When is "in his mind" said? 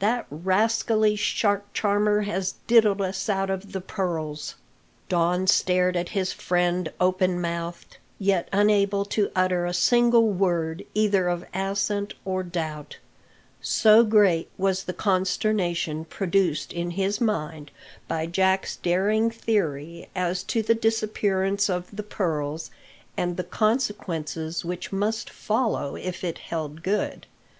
16.72-17.70